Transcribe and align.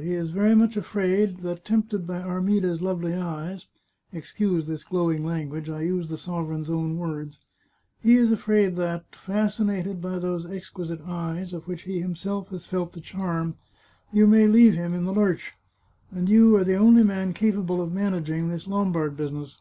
He 0.00 0.12
is 0.14 0.30
very 0.30 0.54
much 0.54 0.76
afraid 0.76 1.38
that, 1.38 1.64
tempted 1.64 2.06
by 2.06 2.22
Armida's 2.22 2.80
lovely 2.80 3.14
eyes— 3.14 3.66
excuse 4.12 4.68
this 4.68 4.84
glowing 4.84 5.24
language, 5.26 5.68
I 5.68 5.82
use 5.82 6.08
the 6.08 6.16
sovereign's 6.16 6.70
own 6.70 6.98
words— 6.98 7.40
he 8.04 8.14
is 8.14 8.30
afraid 8.30 8.76
that, 8.76 9.06
fascinated 9.16 10.00
by 10.00 10.20
those 10.20 10.48
exquisite 10.48 11.00
eyes, 11.04 11.52
of 11.52 11.66
which 11.66 11.82
he 11.82 11.98
himself 11.98 12.50
has 12.50 12.64
felt 12.64 12.92
the 12.92 13.00
charm, 13.00 13.56
you 14.12 14.28
may 14.28 14.46
leave 14.46 14.74
him 14.74 14.94
in 14.94 15.04
the 15.04 15.12
lurch, 15.12 15.54
and 16.12 16.28
you 16.28 16.54
are 16.54 16.62
the 16.62 16.76
only 16.76 17.02
man 17.02 17.32
capable 17.32 17.82
of 17.82 17.92
managing 17.92 18.48
this 18.48 18.68
Lombard 18.68 19.16
business. 19.16 19.58